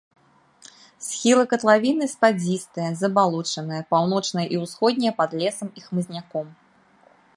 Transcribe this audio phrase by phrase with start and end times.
[1.07, 6.47] Схілы катлавіны спадзістыя, забалочаныя, паўночныя і ўсходнія пад лесам і хмызняком.